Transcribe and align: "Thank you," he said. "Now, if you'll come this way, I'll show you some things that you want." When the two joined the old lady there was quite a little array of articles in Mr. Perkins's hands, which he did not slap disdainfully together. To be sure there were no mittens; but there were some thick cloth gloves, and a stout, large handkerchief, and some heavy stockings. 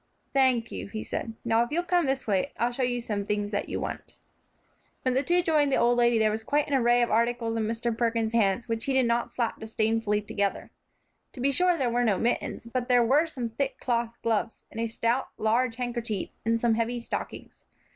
"Thank 0.33 0.71
you," 0.71 0.87
he 0.87 1.03
said. 1.03 1.35
"Now, 1.45 1.61
if 1.63 1.69
you'll 1.69 1.83
come 1.83 2.07
this 2.07 2.25
way, 2.25 2.53
I'll 2.57 2.71
show 2.71 2.81
you 2.81 2.99
some 3.01 3.23
things 3.23 3.51
that 3.51 3.69
you 3.69 3.79
want." 3.79 4.17
When 5.03 5.13
the 5.13 5.21
two 5.21 5.43
joined 5.43 5.71
the 5.71 5.75
old 5.75 5.95
lady 5.99 6.17
there 6.17 6.31
was 6.31 6.43
quite 6.43 6.65
a 6.65 6.69
little 6.71 6.83
array 6.83 7.03
of 7.03 7.11
articles 7.11 7.55
in 7.55 7.67
Mr. 7.67 7.95
Perkins's 7.95 8.33
hands, 8.33 8.67
which 8.67 8.85
he 8.85 8.93
did 8.93 9.05
not 9.05 9.29
slap 9.29 9.59
disdainfully 9.59 10.21
together. 10.21 10.71
To 11.33 11.39
be 11.39 11.51
sure 11.51 11.77
there 11.77 11.91
were 11.91 12.03
no 12.03 12.17
mittens; 12.17 12.65
but 12.65 12.87
there 12.89 13.05
were 13.05 13.27
some 13.27 13.49
thick 13.49 13.79
cloth 13.79 14.17
gloves, 14.23 14.65
and 14.71 14.79
a 14.81 14.87
stout, 14.87 15.27
large 15.37 15.75
handkerchief, 15.75 16.31
and 16.47 16.59
some 16.59 16.73
heavy 16.73 16.97
stockings. 16.97 17.63